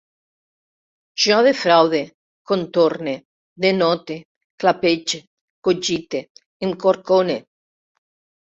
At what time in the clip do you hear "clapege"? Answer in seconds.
4.65-5.23